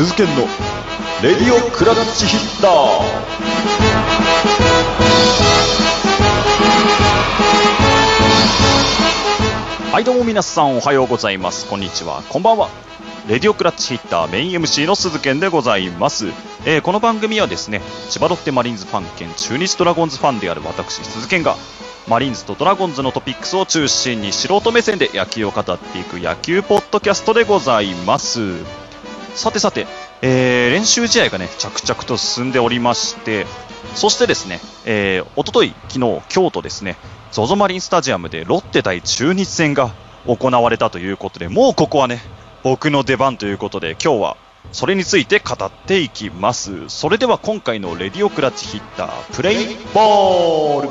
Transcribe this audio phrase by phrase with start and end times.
[0.00, 0.46] 鈴研の。
[1.22, 2.70] レディオクラッチヒッター。
[9.92, 11.68] はいどうも皆さんおはようございます。
[11.68, 12.22] こんにちは。
[12.30, 12.70] こんばんは。
[13.28, 16.28] レディオクラッチヒッターメイン MC の鈴研でございます、
[16.64, 21.56] えー、この番組はですね千葉ロッテマリーンズファン兼中日ドラゴンズファンである私鈴研が
[22.08, 28.79] マリーンズとドラゴンズのトピックスを中心に素人目線で野球を語っていく野球ポッドキャストでございます。
[29.40, 29.86] さてさて、
[30.20, 33.46] えー、練習試合がね、着々と進んでおりまして、
[33.94, 36.98] そしてですね、えー、おととい、昨日、今日とですね、
[37.32, 39.94] ZOZO マリンスタジアムでロッテ対中日戦が
[40.26, 42.20] 行われたということで、もうここはね、
[42.62, 44.36] 僕の出番ということで、今日は
[44.72, 46.90] それについて語っていきます。
[46.90, 50.90] それでは今回のレディオクラッチヒッター、プレイボール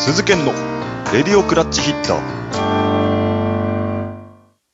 [0.00, 0.71] 鈴研の
[1.12, 2.20] レディオクラッチヒッター。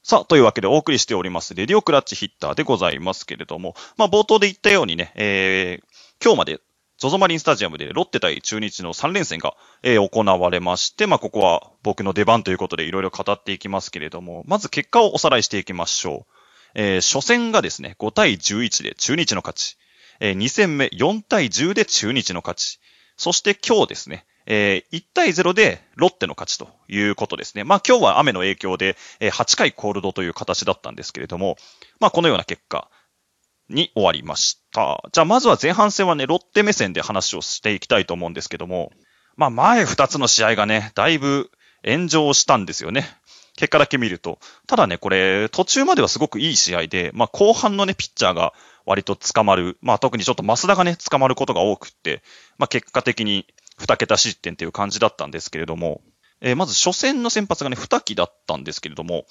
[0.04, 6.60] さあ、というわけでお送りしております、レディオクラッチヒッターでございますけれども、まあ、冒頭で言ったようにね、えー、今日まで、
[6.96, 16.32] ゾゾマリンスタジアムでロッテ対中日の3連戦が、えー、行われまして、まあ、ここは僕の出番ということでいろいろ語っていきますけれども、まず結果をおさらいしていきましょう。
[16.76, 19.76] えー、初戦がですね、5対11で中日の勝ち。
[20.20, 22.78] えー、2戦目4対10で中日の勝ち。
[23.16, 27.64] そして今日ですね、え、1対0でロッテの勝ちということですね。
[27.64, 31.58] まあ今日は雨の影響で、え、8回コールドという形だったんですけれども、
[32.00, 32.88] まあこのような結果
[33.68, 35.02] に終わりました。
[35.12, 38.90] じゃあまずは前半戦はね、ロッテ目線で話をしていきたいと思うんですけども、
[39.36, 41.50] まあ前2つの試合がね、だいぶ
[41.84, 43.06] 炎上したんですよね。
[43.56, 44.38] 結果だけ見ると。
[44.66, 48.54] ただね、これ、途中まではすごくいい試合で、まあ後半のね、ピッチャーが
[48.86, 49.76] 割と捕まる。
[49.82, 52.22] まあ特にちょっと増田がね、捕まることが多くって、
[52.56, 53.46] まあ結果的に
[53.78, 56.00] 2桁失点という感じだったんですけれども、
[56.40, 59.24] えー、まず初戦の先発がね、2期だったんですけれども、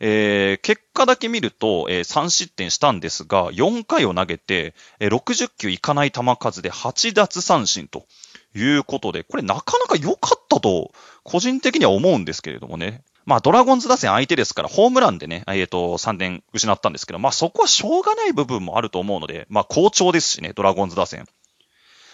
[0.00, 8.06] えー、結果だけ見ると、えー、3失点したんですが、4回を投げて、えー、60球いかない球数で8奪三振と
[8.54, 13.04] いうことで、これなかなか良かったと、個人的には思うんですけれどもね。
[13.26, 21.26] まあ、ドラゴンズ打線相手ですから、ホームランでね、えっ、ー、と、3点失ったんですけど、まあ、そこはしょうがない部分もあると思うので、まあ、好調ですしね、ドラゴンズ打線。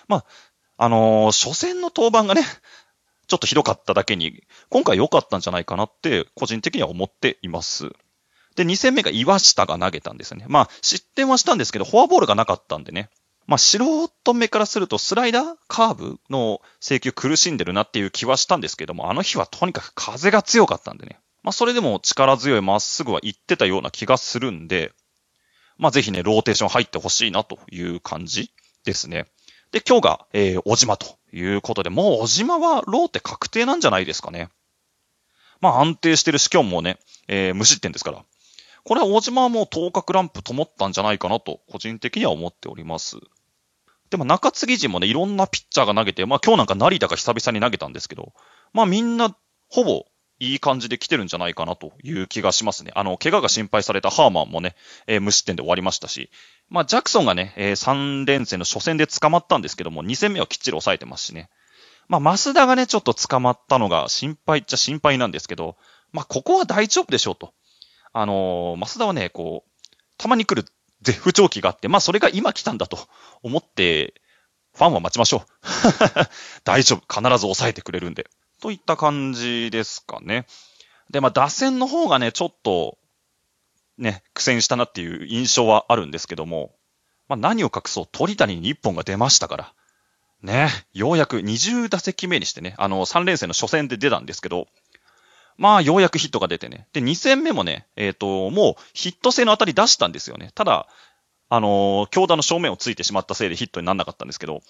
[0.09, 0.25] まあ、
[0.77, 2.43] あのー、初戦の登板がね、
[3.27, 7.91] ちょっとひどかっただけに、今回良かったんじゃないかなって、個人的には思っています。
[8.55, 10.47] で、2戦目が岩下が投げたんですよね。
[10.49, 13.11] まあ、失点はしたんですけど、フォアボールがなかったんでね。
[13.47, 13.79] まあ、素
[14.09, 21.19] 人目からすると、スライダーカーブの請求苦しんでるなっていう気はしたんですけども、あの日はとにかく風が強かったんでね。
[21.43, 24.93] まあ、それでも力強いまっすぐは行ってたような気がするんで、
[25.79, 28.51] まあ、ぜひね、ローテーション入ってほしいなという感じ
[28.85, 29.27] ですね。
[29.73, 34.49] で、今日が、えー、小島ということで、もう小島はローテ確定なんじゃないですかね。
[35.61, 38.25] まあ安定してる試験もね、えー、無失点ですから。
[38.85, 43.17] これは小島はもう頭角ランプ灯ったんじゃないかなと、個人的には思っております。
[44.11, 48.33] でも中継ぎ陣もね、いろんなピッチャーが投げて、まあ今日なんか成田が久々に投げたんですけど、
[48.73, 49.37] まあみんな、
[49.69, 50.07] ほぼ
[50.39, 52.93] いい感じで来てるんじゃないかなという気がしますね。
[52.95, 54.77] あの、怪我が心配されたハーマンもね、
[55.07, 56.31] えー、無失点で終わりましたし、
[56.69, 61.49] まあ、ジャクソンがね、えー、3連戦の初戦で捕まったんですけども、2戦目はきっちり抑えてますしね。
[62.09, 65.77] まあ、増田がね、ちょっと捕まったのが心配っちゃ心配なんですけど、
[66.13, 67.53] まあ、ここは大丈夫でしょうと。
[68.13, 70.69] あのー、増田はね、こう、たまに来る
[71.03, 72.99] 絶不調期があって、まあ、それが今来たんだと
[73.43, 74.15] 思って、
[74.75, 75.47] ファンは待ちましょう。
[76.65, 77.21] 大丈夫。
[77.21, 78.27] 必ず抑えてくれるんで。
[78.61, 80.47] といった感じですかね。
[81.11, 82.99] で、まあ、打線の方がね、ちょっと、
[83.99, 86.75] ね、苦戦したなっていう印象はあるんですけども、
[87.29, 89.73] まあ、何を隠そう、鳥谷に1本が出ましたから。
[90.43, 94.69] ね、ようやく20打席目にしてね、あの、3連戦の初戦で出たんですけど、
[95.57, 96.87] まあ、ようやくヒットが出てね。
[96.93, 100.51] で、2戦目もね、えっ、ー、と、もうヒット性の当たり出したんですよね。
[100.55, 100.87] ただ、
[101.49, 104.63] あの強打の正面をついてしまったせいでヒットにならなかったんですけど、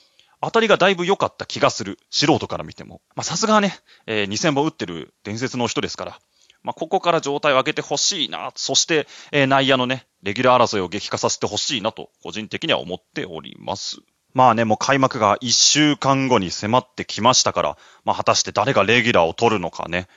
[0.43, 1.99] 当たりがだいぶ良かった気がする。
[2.11, 3.01] 素人から見ても。
[3.15, 6.21] まあ、さすがね、えー、2000本打ってる伝説の人ですから。
[6.67, 8.51] まあ、ここから状態を上げてほしいな。
[8.57, 13.99] そして、えー、内野のね、レギュラー争いを激化させてほしいなと、個人的には思っております。
[14.35, 20.09] まあね、もう開幕が1週間後に迫ってきましたから、まあ果たして誰がレギュラーを取るのかね。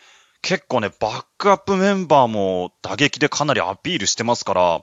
[0.41, 4.81] 結構ね、バックアップメンバーも打撃でかなりアピールしてますから、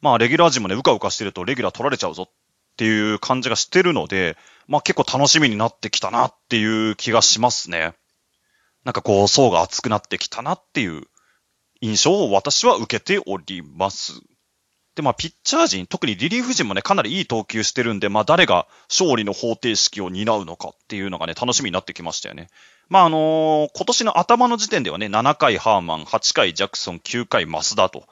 [0.00, 2.32] まあレギュラー陣もね、うかうかしてるとレギュラー取られちゃうぞっ
[2.76, 7.94] ていう感じがしてるので、まあ結構楽しみになってきたなっていう気がしますね。
[8.84, 11.04] なんかこう、層が厚くなってきたなっていう
[11.80, 14.20] 印象を私は受けております。
[14.94, 22.48] で、まあ、ピッチャー陣、特にリリーフ陣もね、かなりいい投球してるんで、まあ、誰が勝利の方程式を担うのかっていうのがね、楽しみになってきましたよね。
[22.88, 28.04] まあ、あのー、今年の頭の時点ではね、7回ハーマン、8回ジャクソン、9回増田と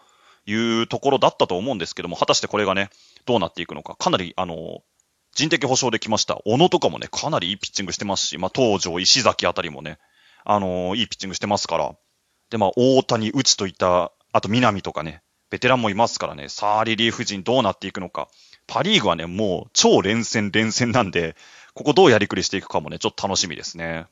[0.47, 2.91] いうところだったと思うんですけども、果たしてこれがね、
[3.27, 4.81] どうなっていくのか、かなり、あのー、
[5.35, 6.41] 人的保障できました。
[6.45, 9.99] 小野とかもね、かなりいいピッチングしてますし、まあ、東条、石崎あたりもね、
[10.45, 11.95] あの、いいピッチングしてますから。
[12.51, 18.29] で、まあ、大谷、内といった、あと南とかね、ベテランもいますからね、さあリリーフ陣どうなっていくのか。
[18.67, 21.37] パリーグはね、もう超連戦連戦なんで、
[21.75, 24.07] ここどうやりくりしていくかもね、ちょっと楽しみですね。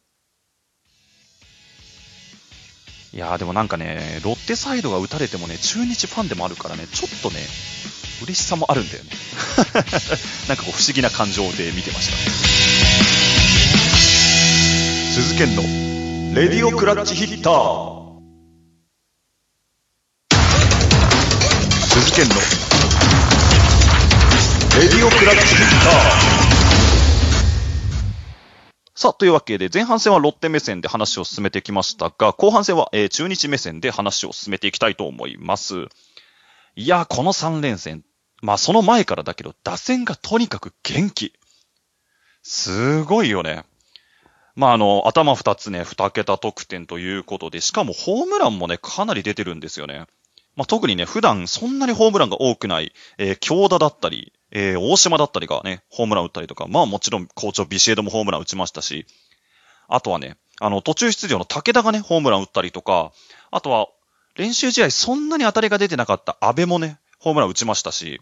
[3.13, 7.41] いやーでもなんかね、ロッテサイドが打たれてもね、中日ファンでもあるからね、ちょっとね、
[8.23, 9.11] 嬉しさもあるんだよね。
[10.47, 12.17] なんかこう不思議な感情で見てました。
[15.15, 15.90] 鈴研の
[16.33, 18.21] レディオクラッチヒッター。
[21.89, 22.35] 鈴研の
[24.81, 26.51] レディオクラッチヒッター
[28.95, 35.87] さあ、というわけで、前半戦はロッテ目線で話を進めてきましたが、後半戦は、えー、中日目線で話を進めていきたいと思います。
[36.77, 38.05] いやー、この3連戦、
[38.41, 41.33] まあその前からだけど、打線がとにかく元気。
[42.45, 43.65] すごいよね。
[44.57, 50.07] まああの、頭2つね、2桁得点ということで、しかもホームランもね、かなり出てるんですよね。
[50.57, 59.07] まあ、特にね、普段そんなにホームランが多くない、えー、京田だったり、えー、大島だったりがね、ホームラン打ったりとか、まあもちろん校長ビシエドもホームラン打ちましたし、
[59.89, 63.13] あとはね、あの、途中出場の武田がね、ホームラン打ったりとか、
[63.51, 63.89] あとは、
[64.37, 68.21] 練習試合そんなに当たりが出てなかった安倍もね、ホームラン打ちましたし、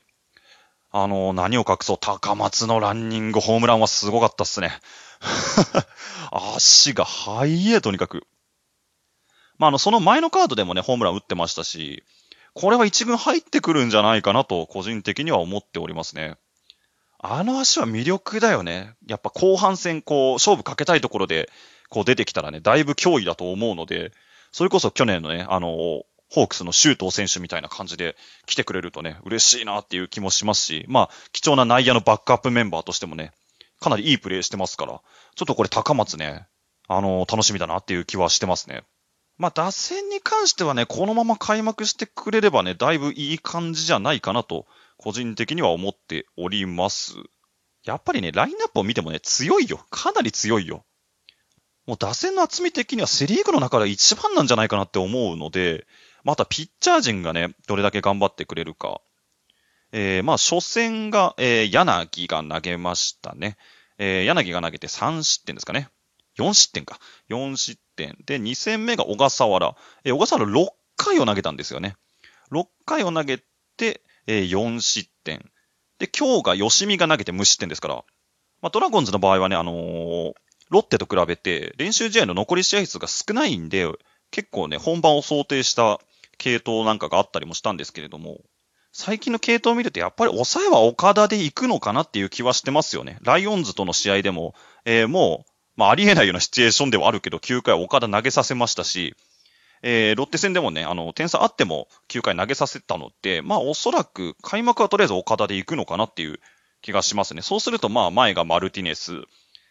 [0.91, 4.73] あの、何を隠そう、高松のランニングホームランはすごかったっすね。
[6.31, 8.27] 足が速いとにかく。
[9.59, 12.05] まあ、あの、その前のカードでもね、ホームラン打ってましたし、
[12.55, 16.37] これは一軍入ってくるんじゃないかなと、個人的には思っておりますね。
[17.21, 18.95] あの足は魅力だよね。
[19.07, 21.51] やっぱ後半戦、こう、勝負かけたいところで、
[21.89, 24.13] こう出てきたらね、だいぶ脅威だと思うので、
[24.53, 28.17] それこそ去年のね、あの、ホークスの周東選手みたいな感じで
[28.47, 33.33] 来てくれるとね、嬉しいなっていう気もしますし、まあ、貴重な内野のバックアップメンバーとしてもね、
[33.81, 36.47] かなりいいプレーしてますから、ちょっとこれ高松ね、
[36.89, 38.85] あの、楽しみだなっていう気はしてますね。
[39.37, 44.67] まあ、打線に関してはね、このまま開幕してくれればね、だいぶいい感じじゃないかなと、
[44.97, 47.15] 個人的には思っております。
[47.85, 49.87] やっぱりね、ラインナップを見てもね、強いよ。
[49.91, 50.85] かなり強いよ。
[51.87, 55.87] もう打線の厚み的にはセリーグの中で一番なんじゃないかなって思うので、
[56.25, 59.01] またピッチャー陣がね、どれだけ頑張ってくれるか。
[59.93, 63.57] えー、まあ、初戦が、えー、柳が投げましたね。
[63.99, 65.89] えー、柳が投げて3失点ですかね。
[66.39, 66.99] 4失点か。
[67.31, 68.17] 4失点。
[68.27, 69.77] で、2戦目が小笠原。
[70.05, 71.97] えー、小笠原6回を投げたんですよね。
[72.53, 73.43] 6回を投げ
[73.77, 75.51] て、えー、4失点。
[75.99, 78.05] で、今日が吉見が投げて無失点ですから。
[78.61, 80.35] まあ、ドラゴンズの場合はね、あのー、
[80.71, 83.87] ロッテと比べて練習試合の残り試合数が少ないんで、
[84.31, 85.99] 結構ね、本番を想定した
[86.37, 88.41] 系統なんかがあったりもしたんですけれども、
[89.01, 93.19] 最近の系統を見るとやっぱり抑えは岡田で行くのかなっていう気はしてますよね。
[93.23, 99.15] ライオンズとの試合でも、えー、もう、まあ、ありえないようなシチュエーションではあるけど、9回岡田投げさせましたし、
[99.83, 106.41] えー、ロッテ戦でもね、あの、点差あっても9回投げさせたので、まあ、おそらく開幕はとりあえず岡田で行くのかなっていう
[106.83, 107.43] 気がしますね。
[107.43, 109.13] そうすると、まあ、前がマルティネス、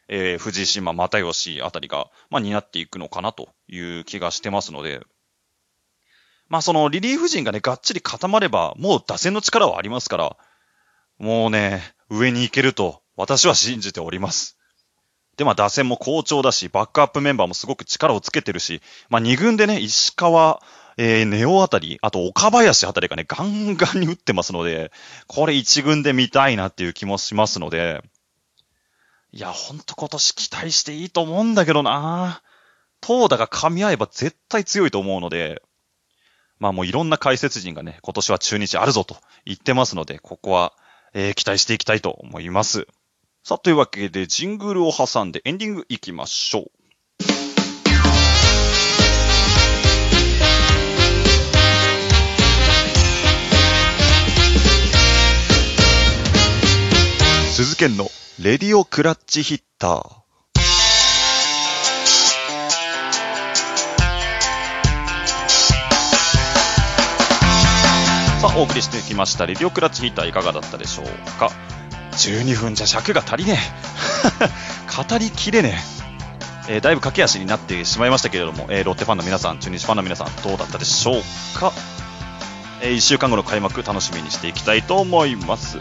[0.07, 5.01] えー、藤島、又吉あたりが、まあ、担っていくのかなという気がしてますので、
[6.49, 10.37] まあ、そのリリーフ陣がね、がっちり固まれば、もう打線の力はありますから、
[11.17, 14.57] もうね、上に行けると、私は信じております。
[15.35, 20.61] で、まあ打線も好調だし、バックアップメンバーもすごく力をつけてるし、まあ2軍でね、石川、
[20.97, 24.91] えー、ネオあたり、あと岡林あたりがね、ガンガンに打ってますので、
[25.27, 28.01] これ1軍で見たいなっていう気もしますので、
[29.31, 32.41] いや、ほんと今年期待していいと思うんだけどな
[33.01, 35.61] 投打が噛み合えば絶対強いと思うので、
[36.59, 40.73] まあもういろんな解説陣がね、今年は中日あるぞと言ってますので、ここは、
[41.13, 42.87] えー、期待していきたいと思います。
[43.43, 46.71] さあ、というわけで、ジングルを挟んでエンディングいきましょう。
[57.53, 58.09] 鈴研の
[58.39, 60.26] レディオクラッチヒッター。
[68.39, 71.49] さあ、お送りしてきました、レディオクラッチヒーターいかがだったでしょうか
[72.11, 73.57] 12分じゃ尺が足りね
[74.39, 75.07] え。
[75.09, 75.83] 語りきれね
[76.67, 76.75] え。
[76.75, 81.73] えー、だいぶ駆け足になってしまいましたけれども、えー、ロッテファンの皆さん、中日ファンの皆さん、どうだったでしょうか
[82.81, 85.79] えー、1週間後の開幕楽しみにしていきたいと思います。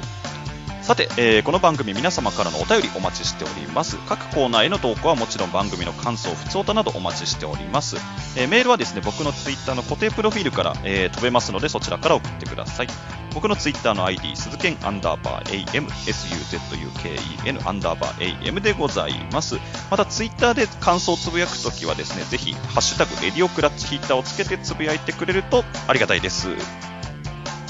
[0.86, 3.96] さて、えー、この番組皆様からのお便りお待ちしております。
[4.06, 7.96] 各コーナーへの投稿はもちろん番組の感想、ふつおたなどお待ちしております。
[8.36, 12.86] えー、メールはですね、僕のツイッターの固定プロフィールから、えー、飛べますのでそちらから送ってください。
[13.34, 19.56] 僕のツイッターの ID、鈴剣アンダーバー AM、SUZUKEN アンダーバー AM でございます。
[19.90, 26.46] またツイッターで感想をつぶやくときはですね、ぜひ、ハッシュタグレディオクラッチヒーターをつけてつぶやいてくれるとありがたいです。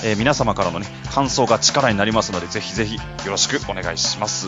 [0.07, 4.47] えー、皆様からのね、感想が力になりますので、ぜひぜひよろしくお願いします。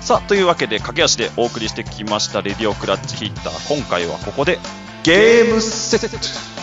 [0.00, 3.74] さあ、というわけで、駆け足でお送りしてきました、レディオクラッチヒッター。
[3.76, 4.58] 今回はここで、
[5.04, 6.55] ゲームセット